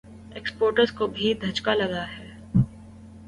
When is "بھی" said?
1.07-1.33